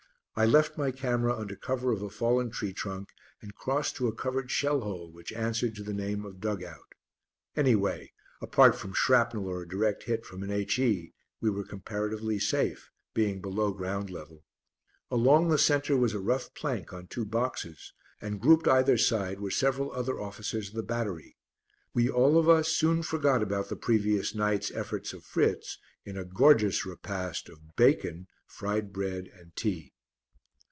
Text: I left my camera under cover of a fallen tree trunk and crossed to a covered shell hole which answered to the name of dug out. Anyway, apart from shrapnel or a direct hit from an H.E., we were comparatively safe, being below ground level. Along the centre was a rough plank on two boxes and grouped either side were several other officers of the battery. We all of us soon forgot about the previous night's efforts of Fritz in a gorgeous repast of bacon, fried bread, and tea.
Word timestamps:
I 0.33 0.45
left 0.45 0.77
my 0.77 0.91
camera 0.91 1.37
under 1.37 1.57
cover 1.57 1.91
of 1.91 2.01
a 2.01 2.09
fallen 2.09 2.51
tree 2.51 2.71
trunk 2.73 3.09
and 3.41 3.53
crossed 3.53 3.97
to 3.97 4.07
a 4.07 4.15
covered 4.15 4.49
shell 4.49 4.79
hole 4.79 5.11
which 5.11 5.33
answered 5.33 5.75
to 5.75 5.83
the 5.83 5.93
name 5.93 6.25
of 6.25 6.39
dug 6.39 6.63
out. 6.63 6.95
Anyway, 7.57 8.13
apart 8.41 8.75
from 8.77 8.93
shrapnel 8.93 9.45
or 9.45 9.61
a 9.61 9.67
direct 9.67 10.03
hit 10.03 10.25
from 10.25 10.41
an 10.41 10.49
H.E., 10.49 11.13
we 11.41 11.49
were 11.49 11.65
comparatively 11.65 12.39
safe, 12.39 12.89
being 13.13 13.41
below 13.41 13.73
ground 13.73 14.09
level. 14.09 14.45
Along 15.11 15.49
the 15.49 15.57
centre 15.59 15.97
was 15.97 16.13
a 16.13 16.19
rough 16.19 16.53
plank 16.55 16.93
on 16.93 17.07
two 17.07 17.25
boxes 17.25 17.91
and 18.21 18.39
grouped 18.39 18.69
either 18.69 18.97
side 18.97 19.41
were 19.41 19.51
several 19.51 19.91
other 19.91 20.19
officers 20.19 20.69
of 20.69 20.75
the 20.75 20.81
battery. 20.81 21.35
We 21.93 22.09
all 22.09 22.37
of 22.37 22.47
us 22.47 22.69
soon 22.69 23.03
forgot 23.03 23.43
about 23.43 23.67
the 23.67 23.75
previous 23.75 24.33
night's 24.33 24.71
efforts 24.71 25.11
of 25.11 25.25
Fritz 25.25 25.77
in 26.05 26.15
a 26.17 26.23
gorgeous 26.25 26.85
repast 26.85 27.49
of 27.49 27.75
bacon, 27.75 28.27
fried 28.47 28.93
bread, 28.93 29.27
and 29.37 29.53
tea. 29.57 29.91